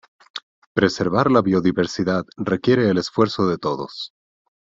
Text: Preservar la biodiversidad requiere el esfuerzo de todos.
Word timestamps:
Preservar 0.73 1.29
la 1.29 1.41
biodiversidad 1.43 2.25
requiere 2.35 2.89
el 2.89 2.97
esfuerzo 2.97 3.45
de 3.47 3.59
todos. 3.59 4.13